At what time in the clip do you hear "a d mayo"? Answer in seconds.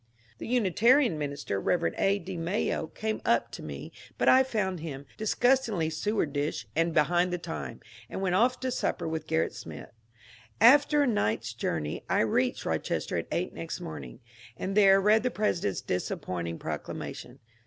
1.95-2.87